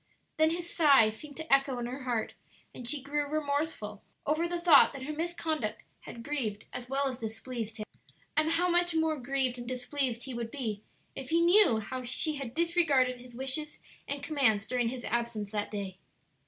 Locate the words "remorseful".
3.27-4.01